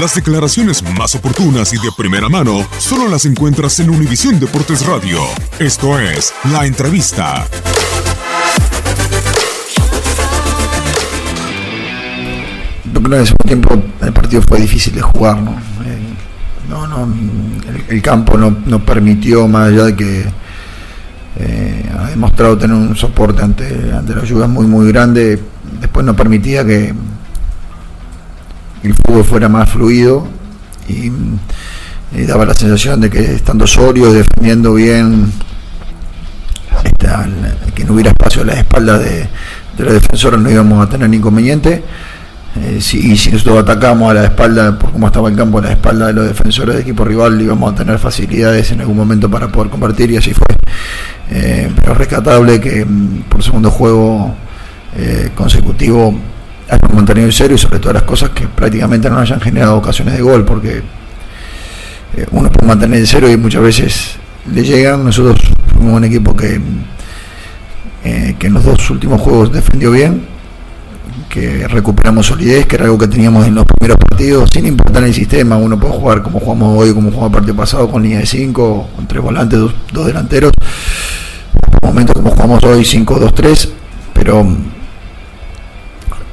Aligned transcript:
Las 0.00 0.14
declaraciones 0.14 0.82
más 0.96 1.14
oportunas 1.14 1.74
y 1.74 1.76
de 1.76 1.90
primera 1.94 2.30
mano 2.30 2.66
solo 2.78 3.08
las 3.08 3.26
encuentras 3.26 3.78
en 3.78 3.90
Univisión 3.90 4.40
Deportes 4.40 4.86
Radio. 4.86 5.18
Esto 5.58 5.98
es 5.98 6.32
La 6.50 6.64
Entrevista. 6.64 7.46
Yo 12.86 13.02
creo 13.02 13.10
que 13.10 13.16
en 13.16 13.22
ese 13.22 13.34
tiempo 13.46 13.82
el 14.00 14.12
partido 14.14 14.40
fue 14.48 14.60
difícil 14.60 14.94
de 14.94 15.02
jugar, 15.02 15.42
¿no? 15.42 15.50
Eh, 15.84 16.14
no, 16.70 17.04
el, 17.04 17.84
el 17.94 18.02
campo 18.02 18.38
no, 18.38 18.50
no, 18.64 18.82
permitió, 18.82 19.46
más 19.46 19.68
allá 19.68 19.84
de 19.84 19.96
que 19.96 20.24
eh, 21.36 21.92
ha 21.98 22.06
demostrado 22.08 22.56
tener 22.56 22.74
un 22.74 22.96
soporte 22.96 23.42
ante, 23.42 23.92
ante 23.92 24.14
la 24.14 24.24
lluvia 24.24 24.46
muy, 24.46 24.66
muy 24.66 24.90
grande, 24.90 25.38
después 25.80 26.06
no 26.06 26.16
permitía 26.16 26.64
que 26.64 26.94
el 28.82 28.94
fútbol 28.94 29.24
fuera 29.24 29.48
más 29.48 29.70
fluido 29.70 30.26
y, 30.88 31.10
y 32.14 32.26
daba 32.26 32.44
la 32.44 32.54
sensación 32.54 33.00
de 33.00 33.10
que 33.10 33.34
estando 33.34 33.64
Osorio 33.64 34.12
defendiendo 34.12 34.74
bien, 34.74 35.32
que 37.74 37.84
no 37.84 37.94
hubiera 37.94 38.10
espacio 38.10 38.42
a 38.42 38.46
la 38.46 38.54
espalda 38.54 38.98
de, 38.98 39.28
los 39.78 39.92
defensores 39.94 40.38
no 40.40 40.50
íbamos 40.50 40.86
a 40.86 40.88
tener 40.88 41.12
inconveniente. 41.12 41.82
Eh, 42.54 42.80
si, 42.80 43.12
y 43.12 43.16
si 43.16 43.30
nosotros 43.32 43.60
atacamos 43.60 44.10
a 44.10 44.14
la 44.14 44.24
espalda, 44.24 44.78
por 44.78 44.92
cómo 44.92 45.06
estaba 45.06 45.30
el 45.30 45.36
campo, 45.36 45.58
a 45.58 45.62
la 45.62 45.72
espalda 45.72 46.08
de 46.08 46.12
los 46.12 46.28
defensores 46.28 46.74
del 46.74 46.82
equipo 46.82 47.04
rival, 47.04 47.40
íbamos 47.40 47.72
a 47.72 47.76
tener 47.76 47.98
facilidades 47.98 48.70
en 48.72 48.80
algún 48.80 48.96
momento 48.96 49.30
para 49.30 49.48
poder 49.48 49.70
convertir 49.70 50.10
y 50.10 50.18
así 50.18 50.34
fue. 50.34 50.46
Eh, 51.30 51.72
pero 51.76 51.92
es 51.92 51.98
rescatable 51.98 52.60
que 52.60 52.84
mm, 52.84 53.22
por 53.30 53.42
segundo 53.42 53.70
juego 53.70 54.34
eh, 54.96 55.30
consecutivo 55.34 56.14
hayamos 56.68 56.94
mantenido 56.94 57.26
en 57.26 57.32
serio 57.32 57.56
y 57.56 57.58
sobre 57.58 57.78
todas 57.78 57.94
las 57.94 58.02
cosas 58.04 58.30
que 58.30 58.46
prácticamente 58.46 59.08
no 59.10 59.18
hayan 59.18 59.40
generado 59.40 59.76
ocasiones 59.76 60.14
de 60.14 60.22
gol, 60.22 60.44
porque 60.44 60.82
eh, 62.16 62.26
uno 62.30 62.50
puede 62.50 62.66
mantener 62.66 63.00
en 63.00 63.06
cero 63.06 63.30
y 63.30 63.36
muchas 63.36 63.62
veces 63.62 64.16
le 64.52 64.62
llegan. 64.62 65.04
Nosotros 65.04 65.36
fuimos 65.74 65.96
un 65.96 66.04
equipo 66.04 66.34
que, 66.36 66.60
eh, 68.04 68.36
que 68.38 68.46
en 68.46 68.54
los 68.54 68.64
dos 68.64 68.90
últimos 68.90 69.20
juegos 69.20 69.52
defendió 69.52 69.90
bien 69.90 70.32
que 71.32 71.66
recuperamos 71.66 72.26
solidez, 72.26 72.66
que 72.66 72.76
era 72.76 72.84
algo 72.84 72.98
que 72.98 73.08
teníamos 73.08 73.46
en 73.46 73.54
los 73.54 73.64
primeros 73.64 73.96
partidos, 73.96 74.50
sin 74.52 74.66
importar 74.66 75.02
el 75.02 75.14
sistema, 75.14 75.56
uno 75.56 75.80
puede 75.80 75.94
jugar 75.94 76.22
como 76.22 76.38
jugamos 76.38 76.78
hoy, 76.78 76.92
como 76.92 77.10
jugamos 77.10 77.30
el 77.30 77.32
partido 77.32 77.56
pasado, 77.56 77.90
con 77.90 78.02
línea 78.02 78.18
de 78.18 78.26
5, 78.26 78.88
con 78.94 79.06
tres 79.06 79.22
volantes, 79.22 79.58
dos, 79.58 80.06
delanteros, 80.06 80.52
momentos 81.82 82.14
como 82.14 82.32
jugamos 82.32 82.62
hoy, 82.64 82.82
5-2-3, 82.82 83.68
pero 84.12 84.46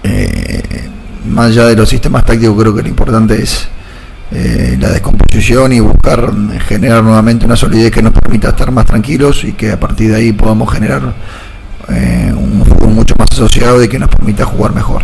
eh, 0.03 0.89
más 1.27 1.47
allá 1.47 1.65
de 1.67 1.75
los 1.75 1.89
sistemas 1.89 2.25
tácticos, 2.25 2.59
creo 2.59 2.75
que 2.75 2.81
lo 2.83 2.87
importante 2.87 3.41
es 3.41 3.67
eh, 4.31 4.77
la 4.79 4.89
descomposición 4.89 5.73
y 5.73 5.79
buscar 5.79 6.31
generar 6.67 7.03
nuevamente 7.03 7.45
una 7.45 7.55
solidez 7.55 7.91
que 7.91 8.01
nos 8.01 8.13
permita 8.13 8.49
estar 8.49 8.71
más 8.71 8.85
tranquilos 8.85 9.43
y 9.43 9.53
que 9.53 9.71
a 9.71 9.79
partir 9.79 10.11
de 10.11 10.17
ahí 10.17 10.33
podamos 10.33 10.71
generar 10.71 11.13
eh, 11.89 12.31
un 12.35 12.63
fútbol 12.63 12.91
mucho 12.91 13.15
más 13.17 13.31
asociado 13.31 13.83
y 13.83 13.87
que 13.87 13.97
nos 13.97 14.09
permita 14.09 14.45
jugar 14.45 14.73
mejor. 14.75 15.03